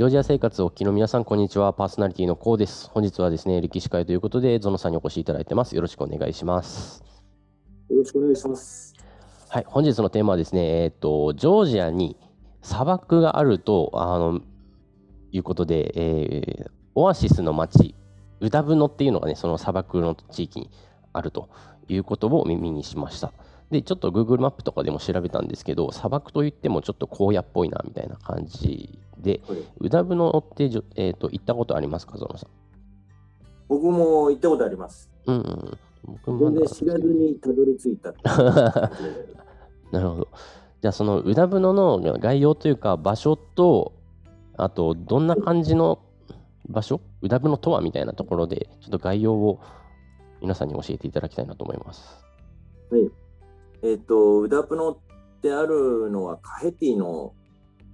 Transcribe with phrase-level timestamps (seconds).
[0.00, 1.74] ジョージア生活をお聞きの皆さん、こんにちは。
[1.74, 2.88] パーソナリティのコウです。
[2.88, 5.76] 本日はですね、歴史会ということで、ゾノさんにお越しいただいてます。
[5.76, 7.04] よろしくお願いします。
[7.90, 8.94] よろしくお願いします。
[9.50, 12.16] はい、本日のテーマはですね、えっ、と、ジョージアに
[12.62, 14.40] 砂漠があると、あの、
[15.32, 17.94] いうことで、えーオアシスの町、
[18.40, 20.70] ウダブノっていうのがね、その砂漠の地域に
[21.12, 21.50] あると
[21.88, 23.34] いうことを耳にしました。
[23.70, 32.46] で、ちょっと Google マップとかでも調べたんですけど、砂漠といってもちょっと荒野っぽいなみたいな感じで、はいウダブノってじょ、えー、と行ったことありますか、ゾノさ
[33.68, 35.10] 僕も行ったことあります。
[35.26, 35.30] ん。
[35.30, 35.78] うんうん。
[36.04, 38.12] 僕も全然知らずにたどり着いた。
[39.92, 40.28] なるほど。
[40.80, 43.92] じゃあそのウダブノの概要というか場所と
[44.56, 46.00] あとどんな感じの
[46.68, 47.00] 場所？
[47.22, 49.60] ウダブノとはみたいなところでちょっと概要を
[50.40, 52.24] 皆さんに教えていただきたいなと思います。
[52.90, 53.10] はい。
[53.82, 54.98] えっ、と、ウダプノっ
[55.42, 57.34] てあるのはカヘティの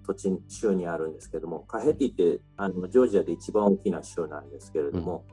[0.06, 5.24] 土地、州にあるんですけども、カヘティってあのジョージアで一番大きな州なんですけれども、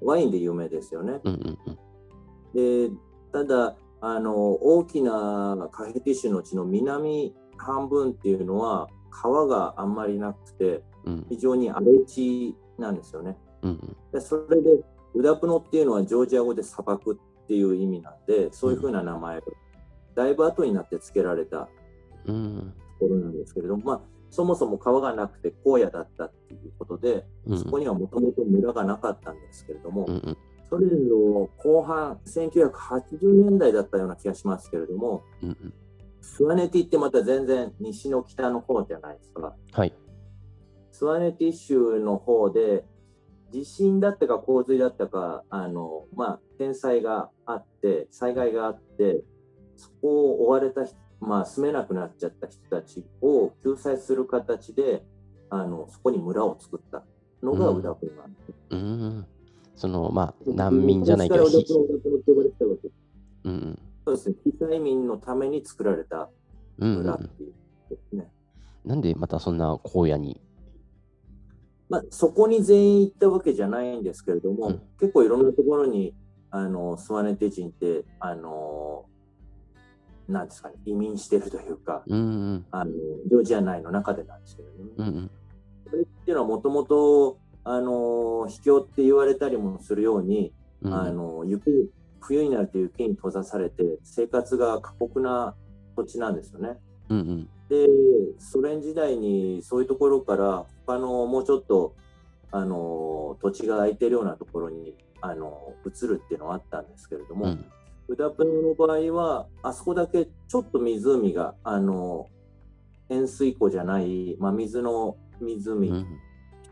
[0.00, 1.20] ワインで有名ですよね。
[1.24, 2.90] うんうんうん。
[2.90, 2.94] で、
[3.32, 13.36] ただ、あの大きなカヘティ州のうちの南半分っていうのは川があんまりなくてうん非常に荒れ地なんですよね。
[13.62, 14.70] うんうんでそれで
[15.14, 19.42] ウダプノっていうのはジョージア語で砂漠っていう意味なんでそういうふうな名前を
[20.14, 21.68] だいぶ後になって付けられた
[22.26, 30.36] うんところなんですけれども、まあ、そもそも川がなくて荒野だったっていうことでうんそこにはもともと村がなかったんですけれども、うんうん
[30.68, 35.74] ソ連の後半1980年代だったような気がしますけれどもうんうん
[36.26, 39.54] スワネティってまた全然西の北の方じゃないですか。
[39.72, 39.94] はい。
[40.90, 42.84] スワネティ州の方で
[43.52, 49.22] 地震だったか洪水だったかあの、まあ、天災があって災害があって
[49.76, 50.96] そこを追われた人、
[51.26, 55.04] まあ、住めなくなっちゃった人たちを救済する形で
[55.50, 57.02] あのそこに村を作った
[57.42, 57.78] のがうん。
[57.78, 58.52] ウダプロなんです。
[58.70, 58.78] うん。
[58.78, 59.26] うん
[59.74, 61.66] そのまあ難民じゃないけど、そうで
[64.16, 66.30] すね、被災民のために作られた
[66.78, 66.90] うん。
[66.90, 67.52] うん村っていう
[67.90, 68.30] ですね。
[68.84, 70.40] なんでまたそんな荒野に？
[71.88, 74.80] まあ、そこに全員行ったわけじゃないんですけれども、うん。
[74.98, 76.14] 結構いろんなところに
[76.50, 79.04] あのスワネテ人ってあの
[80.28, 82.22] なんですかね移民してるというかうんう
[82.54, 82.66] ん。
[82.70, 85.30] あのジョージア内の中でなんですけれども、うんうん。
[85.88, 91.88] それっていうのはもともとあの秘境って言われたりもするように、うんあの雪に
[92.20, 95.54] 冬になると雪に閉ざされて生活が過酷な
[95.96, 96.78] 土地なんですよね。
[97.08, 97.48] うんうん。
[97.68, 97.86] で
[98.38, 101.94] ソ連時代にそういうところから他のもうちょっと
[102.52, 107.64] あの土地が空いてるようなところにあの移るっていうのはあったんですけれども、うん
[108.16, 112.28] ウダプノの場合はあそこだけちょっと湖があの
[113.10, 116.06] 塩水湖じゃない、まあ、水の湖、うん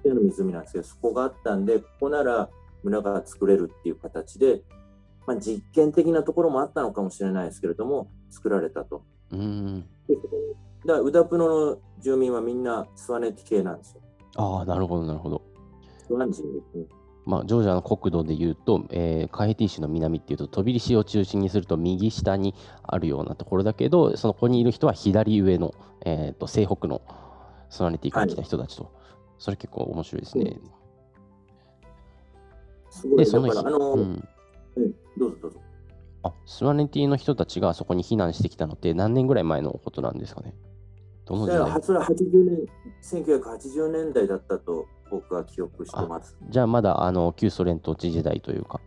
[0.07, 2.51] の湖なんですけどそこがあったんでここなら
[2.83, 4.61] 村が作れるっていう形で、
[5.27, 9.03] まあ、実験的なところもあったのかもしれないですけれども作られたと。
[9.33, 9.85] うん
[10.85, 14.03] だからウダプノの住民はみんなスワネティ系なんですよ。
[14.37, 15.41] ああなるほどなるほど。
[16.07, 16.85] スワン人ですね。
[17.27, 25.75] まあ、ジョージアの国土でいうと、えーカヘティ州の南っていうと飛び石を中心にすると右下にあるようなところだけどそのここにいる人は左上の、
[26.05, 27.01] えー、と西北の
[27.71, 28.93] スワネティから来た人たちと、
[29.39, 30.61] それ結構面白いですね。
[32.91, 33.19] すごい。
[33.19, 34.25] でその日だから、あの、ううんん、
[35.17, 35.61] どうぞどうぞ。
[36.23, 40.55] あスワネティの人たちがそこに避難してきたのって何年ぐらい前のことなんですかね？
[41.27, 42.67] どの時代だから、それは80年、
[43.03, 46.37] 1980年代だったと僕は記憶してます。
[46.49, 48.81] じゃあまだあの旧ソ連統治時代というか。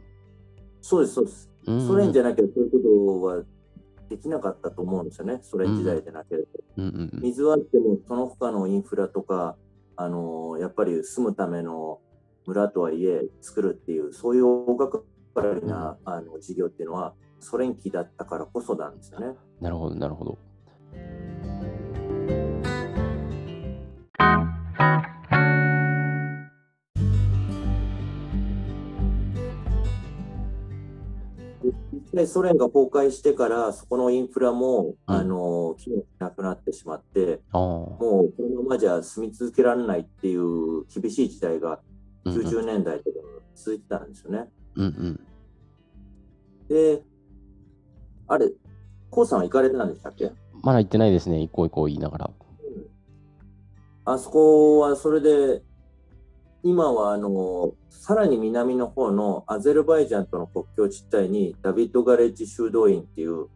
[0.81, 1.49] そうです、そうです。
[1.67, 3.43] うんソ連じゃなきゃそういうことは
[4.09, 5.39] できなかったと思うんですよね。
[5.41, 6.47] ソ連時代でなければ。
[6.77, 9.57] うんうんうん水はあっても、その他のインフラとか、
[9.95, 11.99] あのやっぱり住むための
[12.45, 15.03] 村とはいえ作るっていう、そういう大掛
[15.33, 19.35] かりな、あの事業っていうのは、ソ連期だったからこそなんですよね。
[19.59, 20.37] なるほどなるほど。
[32.13, 37.41] でソ連が崩壊してから、そこのインフラも、うんあの機能しなくなってしまって。
[37.53, 41.79] もうこのままじゃ住み続けられないっていう厳しい時代が
[42.23, 43.17] うんうん90年代とか
[43.55, 44.49] 続いてたんですよね。
[44.75, 45.19] うんうん。
[46.69, 47.03] で、
[48.27, 48.51] あれ、
[49.09, 50.31] コウさんは行かれたんでしたっけ？
[50.63, 52.31] まだ行ってないですね、行こう行こう言いながら。
[54.05, 55.61] あそこはそれで、
[56.67, 63.47] 今はあのさらに南の方のアゼルバイジャンとの国境地帯にダビッド・ガレッジ修道院っていう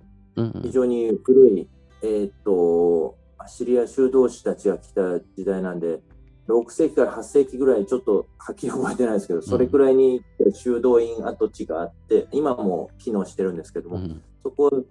[0.61, 1.69] 非常に古い、
[2.01, 5.99] えーっとアシリア修道士たちが来た時代なんで
[6.47, 10.21] 6世紀から8世紀ぐらい、ちょっとはっきり覚えてないですけど、それくらいに
[10.53, 14.83] 修道院跡地があって、今も機能してるんですけども、うん、そこ、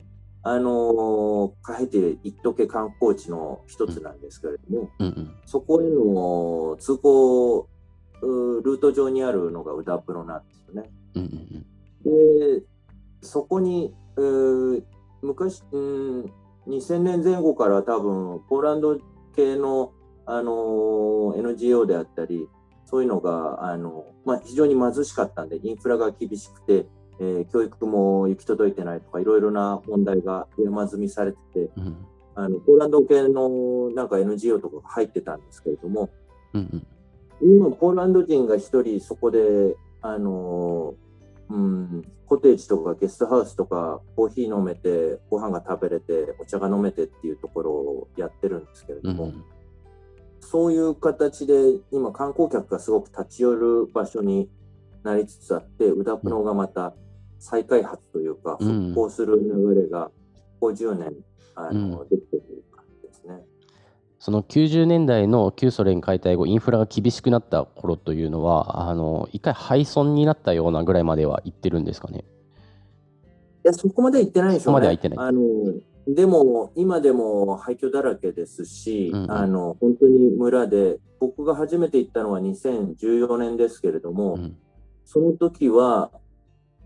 [0.43, 7.69] あのー、カヘティ一時観光地の一つなんですけれども、うんうん、そこへの通行
[8.27, 10.91] ルート上にあるのがウダプロなんですよね。
[11.15, 12.65] うんうん、で
[13.23, 14.83] そこに、えー、
[15.23, 16.33] 昔、うん、
[16.69, 18.99] 2000年前後から多分ポーランド
[19.35, 19.93] 系の、
[20.27, 22.49] あの NGO であったり
[22.85, 26.87] そういうのがあの、まあ、非常に貧しかったんでインフラが厳しくて、
[27.19, 32.07] えー、教育も行き届いてないとかいろいろな問題が山積みされてて、うん、
[32.37, 36.11] あのポーランド系のなんか NGO とかが入ってたんですけれども、
[36.53, 36.87] うんうん、
[37.43, 40.95] 今ポーランド人が一人そこであの
[41.51, 49.45] うん、コテージとかゲストハウスとかコーヒー飲めてご飯が食べれてお茶が飲めてっていうところをやってるんですけれども、うん、
[50.41, 51.55] そういう形で
[51.91, 54.49] 今観光客がすごく立ち寄る場所に
[55.03, 56.95] なりつつあってウダプノがまた
[57.41, 60.11] 再開発というか、復興する流れが
[60.61, 61.15] 50年
[61.55, 63.43] あの、できてる感じですね。
[64.21, 72.19] その90年代の旧ソ連解体後インフラが厳しくなった頃というのはあの一回廃村になったようなぐらいまでは行ってるんですかね。
[72.19, 74.99] いやそこまで行ってないでしょうね。
[75.17, 75.41] あの
[76.07, 84.57] でも今でも廃墟だらけですし、うんうん、あの本当に村で僕が初めて行ったのは2014年ですけれども、うん、
[85.07, 86.11] その時は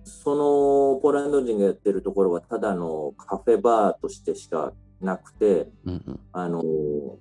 [0.05, 4.73] そのポーランド人がやってるところはただのカフェバーとしてしか
[5.05, 6.63] なくて、うんうん、あの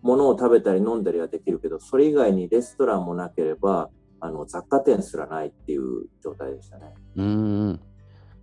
[0.01, 3.89] 物を食べたり飲んだりはできるけどそれ以外にレストランもなければ
[4.19, 6.94] あの雑貨店すらないっていう状態でしたね。
[7.18, 7.80] うん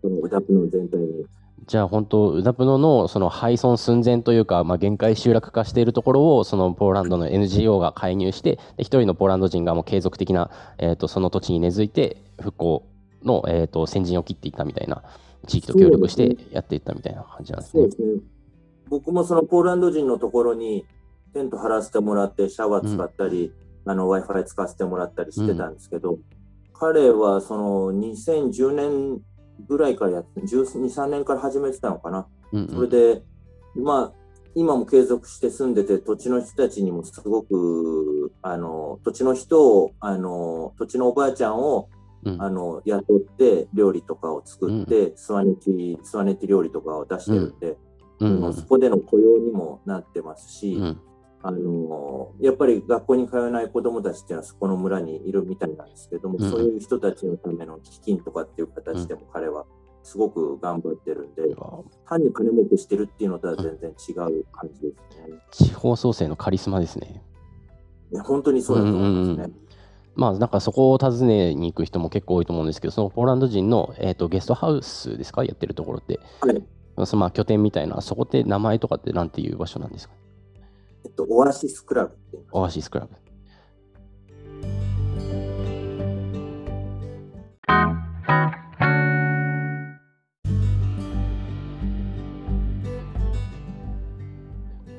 [0.02, 1.26] そのウダプノ全体に。
[1.66, 12.86] じゃあ本当、ウダプノのその廃村寸前というか、まあ、限界集落化しているところをそのポーランドの NGO が介入して、一人のポーランド人がもう継続的な、えーと、その土地に根付いて復興
[13.22, 15.02] の、えーと、先陣を切っていったみたいな、
[15.46, 17.82] 地域と協力してやっていったみたいな感じなんですね。
[17.82, 18.20] そうですね
[18.90, 20.84] 僕もそのポーランド人のところに
[21.32, 23.52] テント張らせてもらってシャワー使ったり、
[23.86, 26.20] うん、w i f i 使わせてもらったりしてたんですけど、うん、
[26.74, 29.20] 彼はその2010年
[29.68, 32.26] ぐらいからやって12、3年から始めてたのかな。
[32.52, 33.22] うんうん、それで、
[33.76, 34.20] まあ、
[34.54, 41.88] 今も継続して住んでて土地の人たちにもすごくあの土地の人をあの土地のおばあちゃんを、
[42.24, 47.76] うん、あの雇って料理とかを作って、うん、スワネティスワネティ料理とかを出してるんで、うん、
[48.20, 51.00] そこでの雇用にもなってますし、うん、
[51.42, 59.64] あのやっぱり学校に通えない子どもたちっていうのはそこの村にいるみたいなんですけども、うん、そういう人たちのための基金とかっていう形でも彼は
[60.02, 61.42] すごく頑張ってるんで、
[62.06, 65.38] 単に金儲けしてるっていうのとは全然違う感じですね。
[65.50, 67.22] 地方創生のカリスマですね。
[68.10, 69.34] いや本当にそうだと思いますね。
[69.34, 69.54] うんうん
[70.14, 76.20] まあ、なんかそこを訪ねに行く人も結構多いと思うんですけど、そのポーランド人の、えーと、ゲストハウスですか、やってるところって。
[76.40, 76.62] はい、
[77.06, 80.14] そのまあ拠点みたいな、そこって名前とかってなんていう場所なんですか？
[81.04, 82.16] えっと、オアシスクラブ
[82.52, 83.16] オアシスクラブ。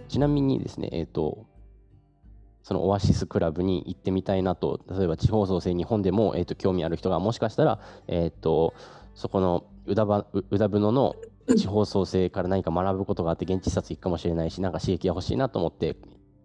[0.07, 1.45] ちなみにですね、えっ、ー、と、
[2.63, 8.74] そのオアシスクラブに行ってみたいなと、例えば地方創生日本でも、えーと、興味ある人がもしかしたら、えーと、
[9.15, 11.15] そこの宇田宇田のの
[11.48, 15.98] 地方創生から何か学ぶことがあって現地視察行くかもしれないしなんか刺激が欲しいなと思って、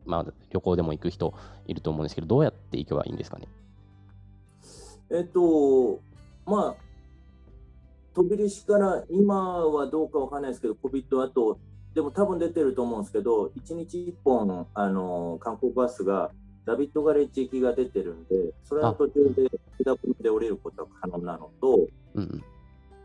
[0.05, 1.35] まあ、旅行でも行く人
[1.67, 3.49] いると思うんですけどどうやって行けばいいんですかね？
[5.11, 6.01] えっと
[6.45, 6.87] まあ
[8.15, 11.59] 飛び出しから今はどうかわかんないですけど COVID あと
[11.95, 16.31] でも多分出てると思うんですけど1日1本あの観光バスが
[16.65, 19.49] ダビッドガレッジ行きが出てるんでそれの途中で
[19.85, 22.56] 札幌で降りることは可能なのと、うんと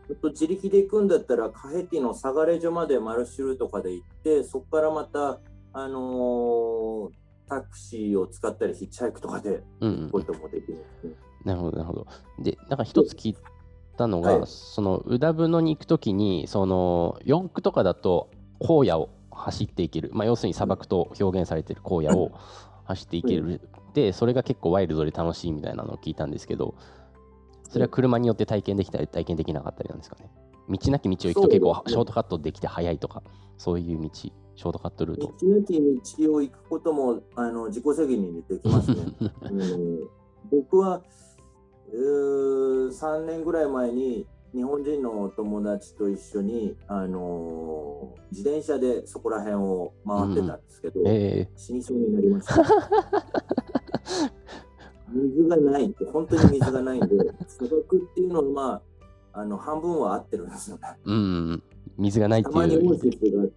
[0.08, 5.40] 自力で行くんだったらカヘティのサガレジョまでマルシュルとかで行ってそこからまた、
[5.72, 7.10] あのー、
[7.48, 12.06] タクシーを使ったりヒッチハイクとかで行くこともできる、ねうんうん、なるほどなるほど。
[12.40, 13.36] でなんか一つ聞い
[13.96, 18.30] たのが、はい、その宇田ブノに行くときにその四駆とかだと
[18.60, 22.32] 荒野を走っていける、まあ、要するに砂漠と表現されている荒野を
[22.84, 23.60] 走っていける、うん、
[23.94, 26.74] でそれが結構ワイルドで楽しいみたいなのを聞いたんですけど
[27.72, 30.30] それは車によって体験できたり体験できなかったりなんですかね。
[30.68, 33.22] 道なき道を行くと結構ショートカットできて早いとか、
[33.56, 35.32] そういう道、ショートカットルート。
[35.40, 35.80] 道なき
[36.20, 38.96] 道を行くこともあの自己責任にできますね。
[39.50, 40.08] うん、
[40.50, 41.02] 僕は
[41.90, 52.62] 3年ぐらい前に日本人の友達と一緒に、あのー、自転車でそこら辺を回ってたんですけど、うんえー、死にそうになりました。
[55.12, 57.08] 水がないって、本当に水がないんで、
[57.48, 58.82] 砂漠っていうのは、ま
[59.32, 60.82] あ、あの半分は合ってるんですよね。
[61.04, 61.62] うん、
[61.96, 62.90] 水がないってたまにいう。
[62.90, 63.54] オアシスがあって、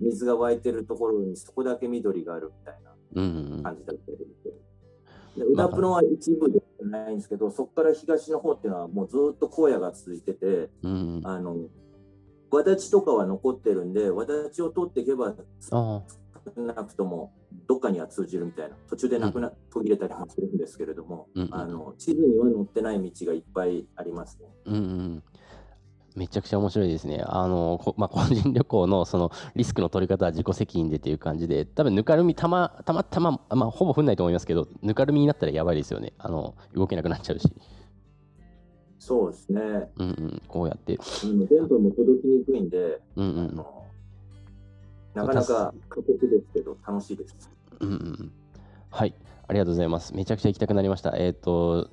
[0.00, 4.50] 水が湧いてるところにそこだけ緑があるみたいなうん、感じだったりして。
[5.36, 11.56] でウダプノは一部ではないんですけど、そこから東の方っていうのはもうずっと荒野が続いてて、うん、ああの、
[12.50, 15.34] わだちとかは残ってるんで、わだちを取っていけば、
[16.56, 17.32] なくとも
[17.66, 24.48] どっかには通じるみたいな、途中でなくな、途切れたりもするんですけれども、うんあの地図には載ってない道がいっぱいありますね。
[24.66, 25.22] うんうん。
[26.16, 27.22] めちゃくちゃ面白いですね。
[27.24, 36.12] あの、こまあ、個人旅行のそのリスクの取り方は自己責任でっていう感じで、多分ぬかるみたまたまたま、まあ、ほぼ降んないと思いますけど、ぬかるみになったらやばいですよね。
[36.18, 37.48] あの動けなくなっちゃうし。
[38.98, 39.60] そうですね。
[39.96, 40.98] うんうん、こうやって。
[40.98, 43.78] あの電波も届きにくいんで、うんうんあの
[45.18, 47.50] なかなか過酷ですけど、楽しいです。
[47.80, 48.32] うんうんうん。
[48.90, 49.14] はい、
[49.48, 50.14] ありがとうございます。
[50.14, 51.16] めちゃくちゃ行きたくなりました。
[51.16, 51.90] えっ、と、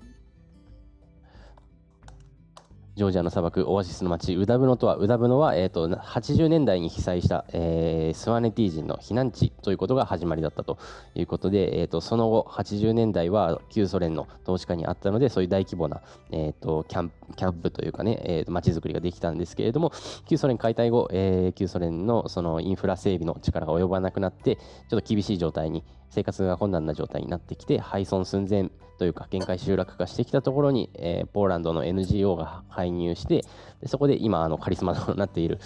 [2.95, 10.77] ジョージアの砂漠、オアシスの町、ウダブノとは、ウダブノは、えー、と80年代に被災した、えースワネティ人の避難地ということが始まりだったと
[11.13, 19.91] いうことで、えー、とその後、80年代は旧ソ連の統治下にあったので、そういう大規模な、えー、とキャンプキャンプというかね、えー、と町づくりができたんですけれども、
[20.29, 25.83] 旧ソ連解体後、えー旧ソ連のそのインフラ整備の力が及ばなくなって、ちょっと厳しい状態に、
[26.15, 33.43] 生活が困難な状態になってきて、廃村寸前というか、限界集落化してきたところに、えーポーランドの NGO が介入して、
[33.81, 35.59] でそこで今、あのカリスマとなっている。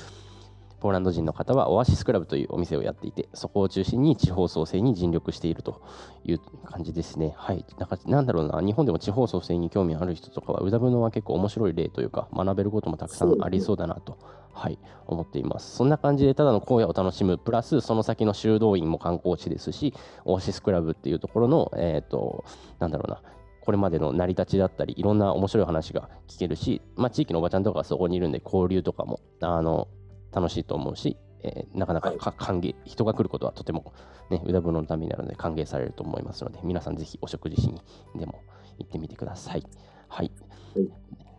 [0.80, 5.82] ポーランド人の方はオアシスクラブというお店をやっていて、そこを中心に地方創生に尽力していると
[6.24, 7.34] いう感じですね。
[7.38, 7.66] はい。
[7.78, 14.18] なんかなんだろうな、日本でも地方創生に興味ある人とかは、うだぶのは結構面白い例というか、学べることもたくさんありそうだなと、
[14.54, 15.76] はい、思っています。
[15.76, 19.94] そんな感じで、ただの荒野を楽しむ、プラスその先の修道院も観光地ですし、
[20.26, 22.46] オアシスクラブっていうところの、えっ、と、
[22.80, 23.22] なんだろうな、
[23.62, 29.88] これまでの成り立ちだったり、いろんな面白い話が聞けるし、まあ、地域のおばちゃんとかがそこにいるんで、交流とかもあの
[30.32, 32.18] 楽しいと思うし、えーなかなかはい。
[32.18, 33.94] か歓迎、人が来ることはとても、
[34.30, 37.82] ね、うだぶのためになるので歓迎されると思いますので、皆さんぜひお食事しに
[38.16, 38.42] でも
[38.78, 39.64] 行ってみてください。
[40.08, 40.32] はい。
[40.76, 40.90] はい。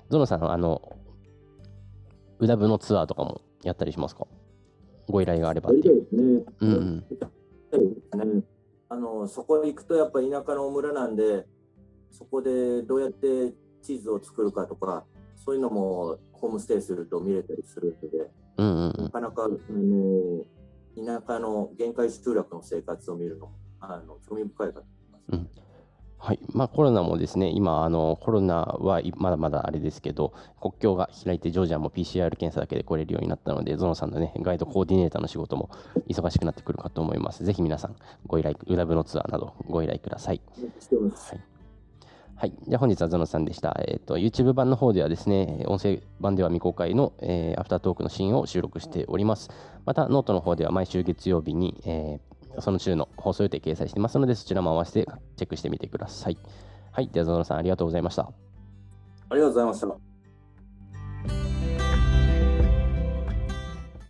[0.08, 0.96] ゾノさん、あの、
[2.38, 4.26] うだぶのツアーとかもやったりしますか？
[5.08, 6.16] ご依頼があればっていう。
[6.16, 7.04] んうん。
[8.88, 11.46] あのそこ行くとやっぱ田舎の村なんで、
[12.10, 15.04] そこでどうやってチーズを作るかとか、
[15.36, 18.30] そういうのもホームステイすると見れたりするので、
[18.60, 19.02] うんうんう。
[19.02, 20.44] なんかなかあの
[20.94, 25.60] 田舎の限界集落の生活を見るのもあの興味深いかと思います。
[26.22, 35.70] はいまあ、コロナもですね、今、あのコロナはいまだまだあれですけど、国境が開いて、ジョージアも PCR 検査だけで来れるようになったので、ゾノさんの、ね、ガイドコーディネーターの仕事も
[36.08, 37.42] 忙しくなってくるかと思います。
[37.42, 40.42] ぜひ皆さん、ご依頼、ウダブのツアーなどご依頼ください。
[41.30, 41.40] はい。
[42.40, 43.78] はい、じゃあ本日はゾノさんでした。
[43.86, 49.50] えっ、と、YouTube 版の方ではですね、音声版では未公開の、えーアフタートークのシーンを収録しております。
[49.84, 55.06] また、ノートの方では毎週月曜日に、えーその週の放送予定掲載してますので、そちらも合わせて
[55.36, 56.38] チェックしてみてください。
[56.92, 58.22] はい、ではゾノさんありがとうございました。
[58.22, 60.09] ありがとうございました。